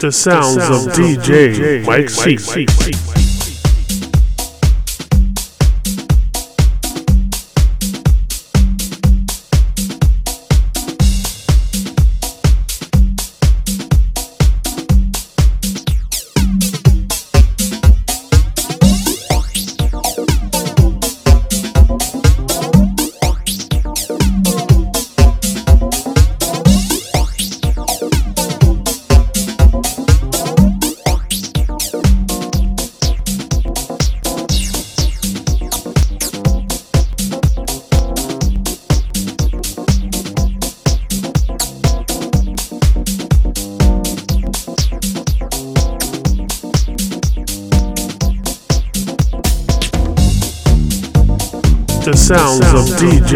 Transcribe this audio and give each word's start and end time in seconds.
The 0.00 0.10
sounds, 0.10 0.54
the 0.54 0.62
sounds 0.62 0.86
of, 0.86 0.92
of 0.92 0.98
DJ, 0.98 1.54
DJ 1.54 1.84
Mike 1.84 2.08
C. 2.08 2.38
Mike 2.56 2.70
C. 2.70 3.19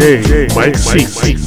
DJ 0.05 0.53
Mike 0.53 0.77
C. 0.77 1.44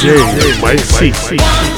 DJ 0.00 0.62
Mike 0.62 1.12
C. 1.12 1.69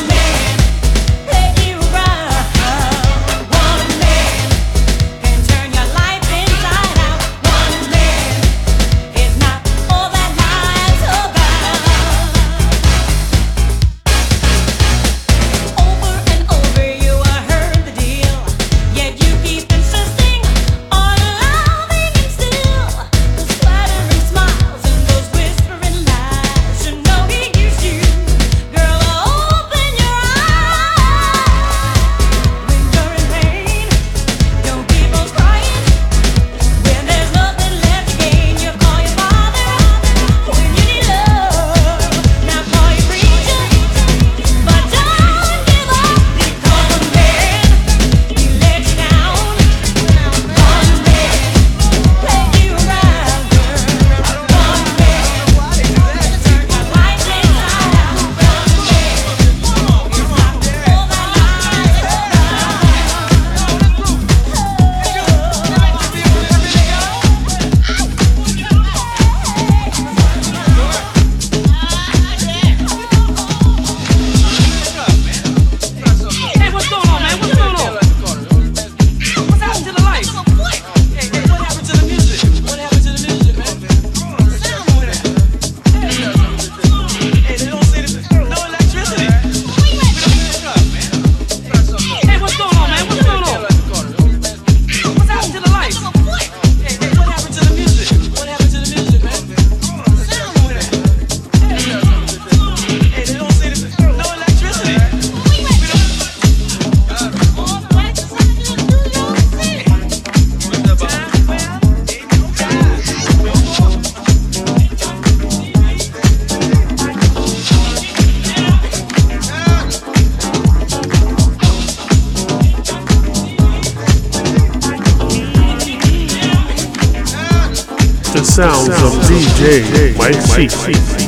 DJ 130.23 130.47
Mike 130.57 131.22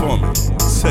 C. 0.00 0.88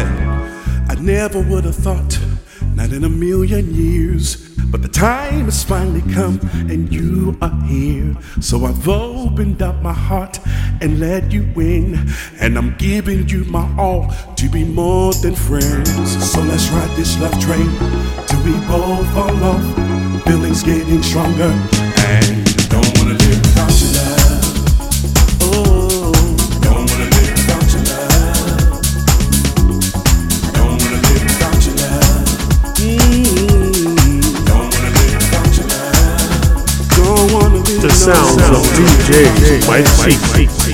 So 8.42 8.66
I've 8.66 8.88
opened 8.88 9.62
up 9.62 9.82
my 9.82 9.94
heart 9.94 10.40
and 10.82 11.00
let 11.00 11.32
you 11.32 11.44
in. 11.58 12.08
And 12.40 12.58
I'm 12.58 12.76
giving 12.78 13.28
you 13.28 13.46
my 13.46 13.68
all 13.78 14.14
to 14.36 14.50
be 14.50 14.64
more 14.64 15.14
than 15.14 15.36
friends. 15.36 16.32
So 16.32 16.42
let's 16.42 16.70
ride 16.70 16.96
this 16.96 17.20
love 17.20 17.38
train 17.40 17.70
till 18.28 18.44
we 18.44 18.54
both 18.68 19.08
fall 19.14 19.44
off. 19.44 20.24
Feelings 20.26 20.62
getting 20.64 21.02
stronger 21.02 21.52
and 21.98 22.49
sounds 38.16 38.42
of 38.50 38.66
DJ 38.74 39.68
Mike 39.68 39.86
C. 39.86 40.69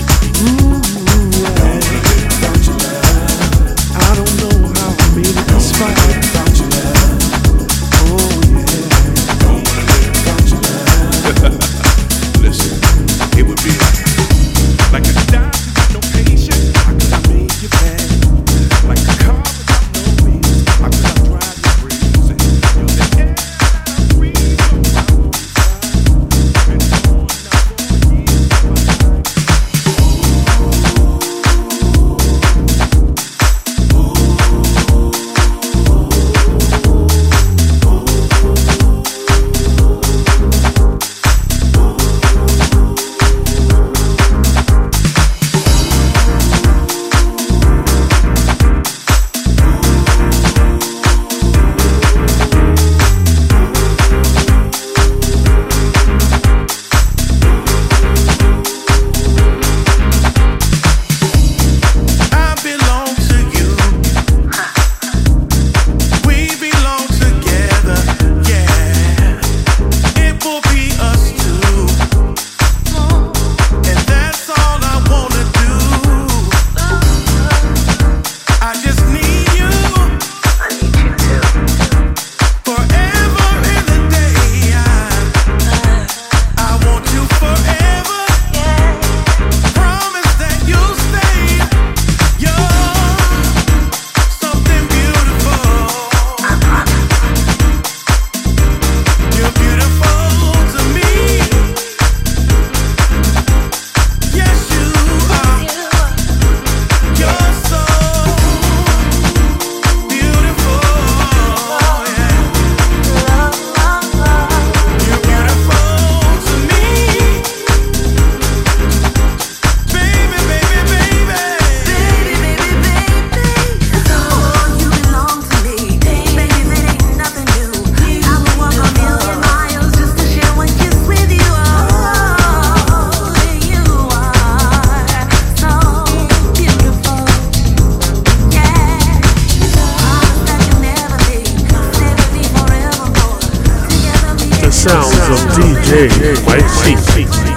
DJ 145.56 146.10
Mike 146.46 146.68
C. 146.68 147.55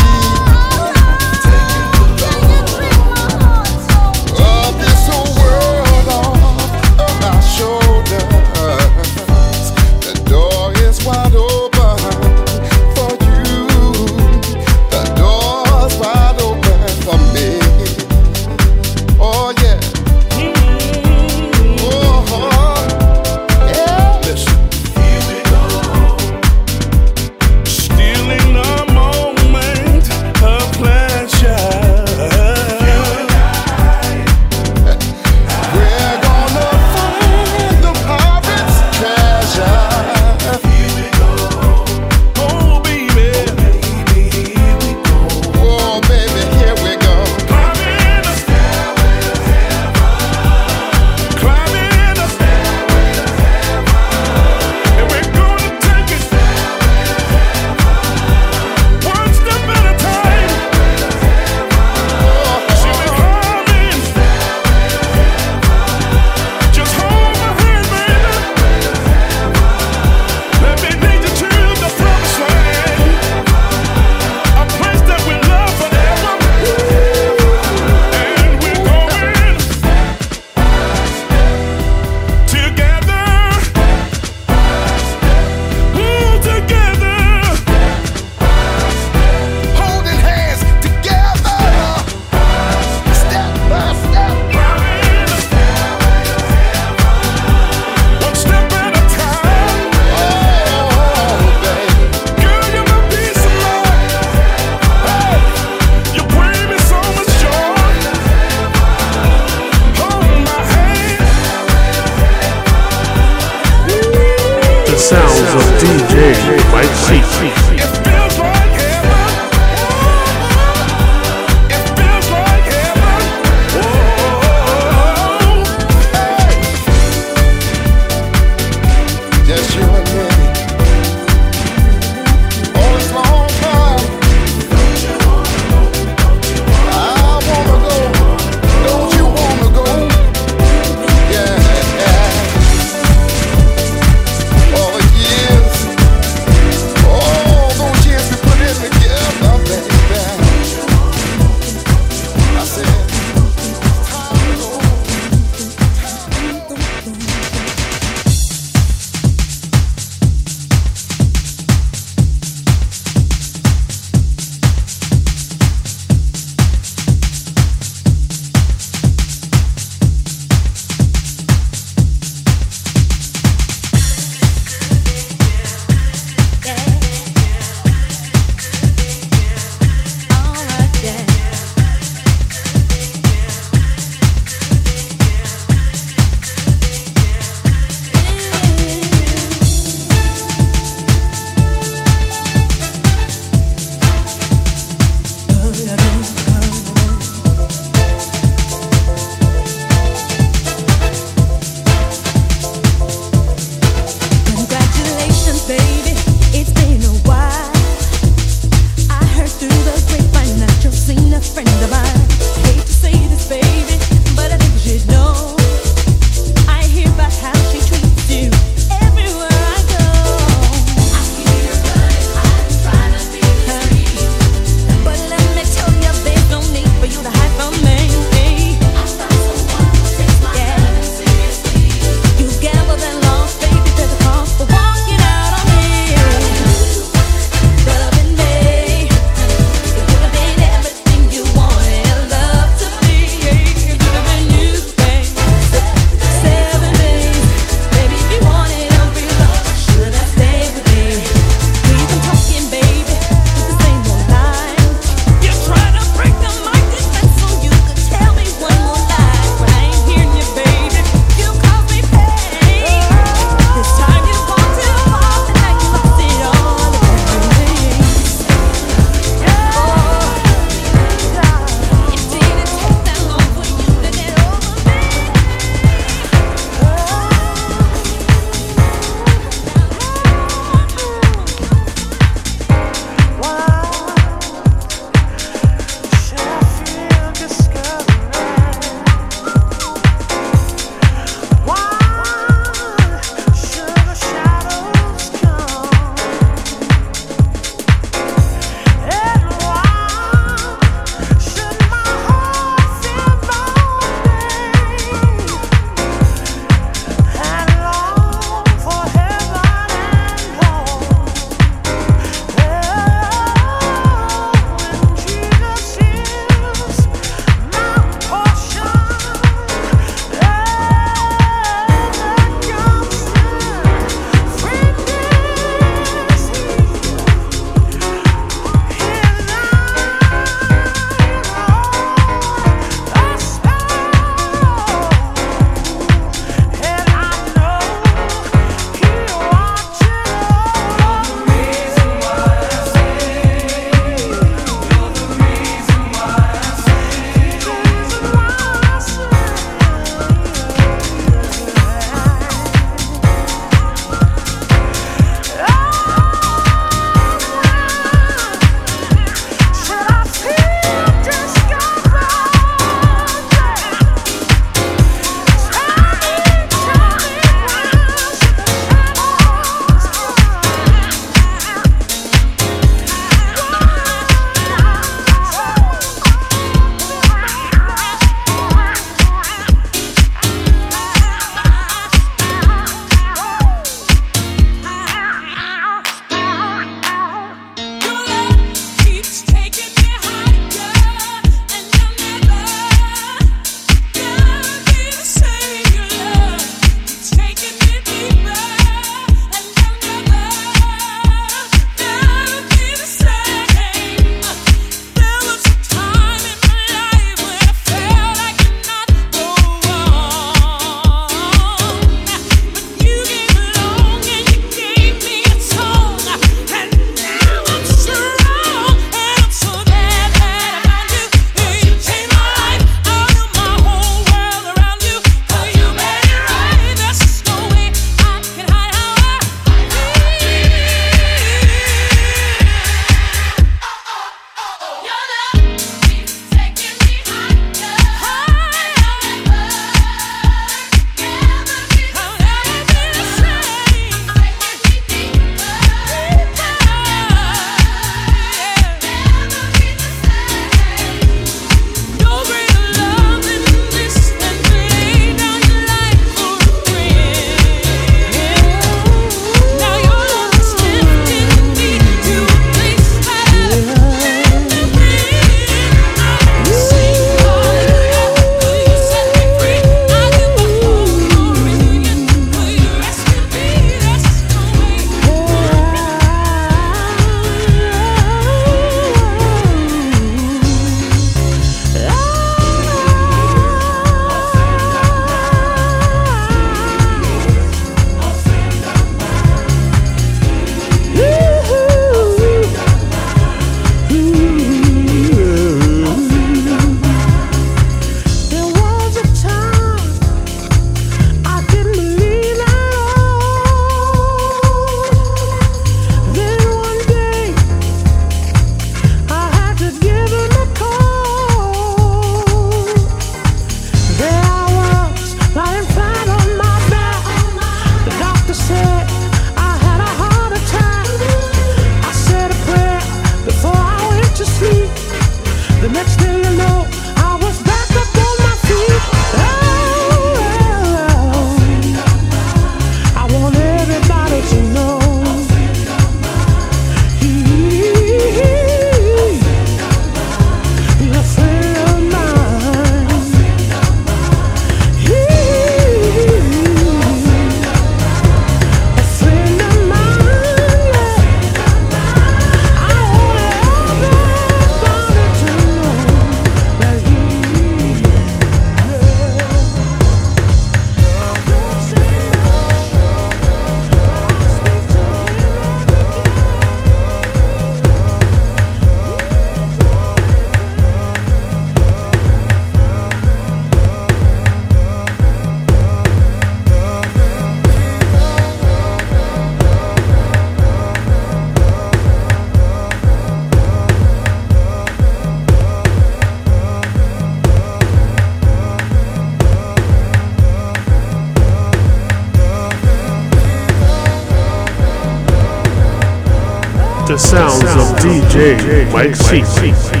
Mike 598.91 599.15
C. 599.15 600.00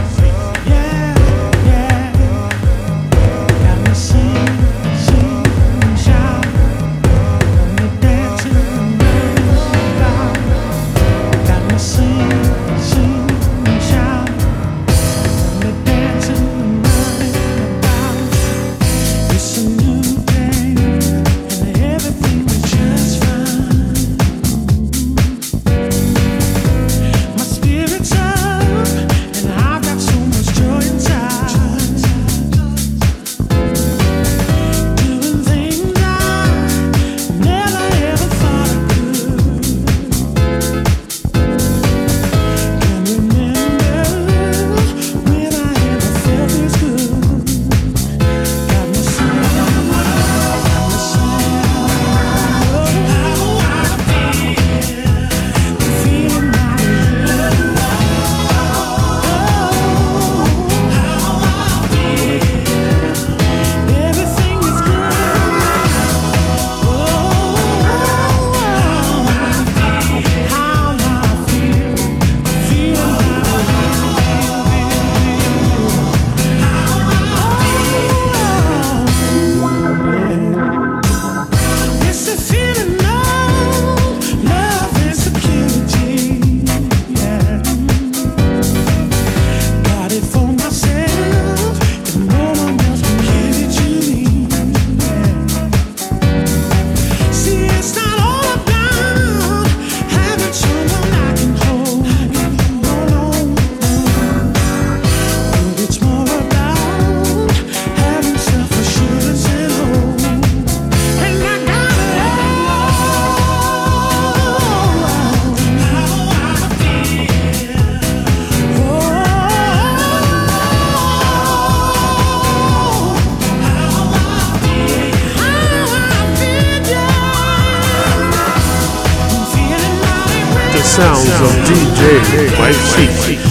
sounds 130.91 131.29
of 131.39 131.51
DJ 131.63 132.59
Mike 132.59 132.73
C. 132.73 133.50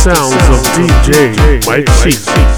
sounds 0.00 0.32
of 0.48 0.64
DJ 0.72 1.60
Mike 1.66 1.86
C. 1.90 2.49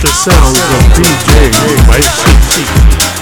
the 0.00 0.08
sounds 0.08 0.58
of 0.58 0.80
DJ 0.96 1.86
Mike 1.86 3.19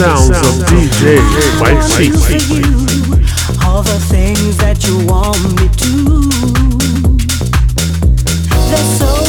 sounds 0.00 0.30
of 0.30 0.66
DJ 0.66 1.20
Mike 1.60 1.82
C. 1.82 2.10
All 3.62 3.82
the 3.82 4.00
things 4.08 4.56
that 4.56 4.82
you 4.86 4.96
want 5.04 5.38
me 5.60 5.68
to. 5.76 5.92
There's 8.70 8.98
so 8.98 9.19